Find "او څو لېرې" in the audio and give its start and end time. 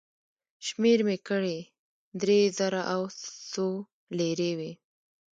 2.93-4.51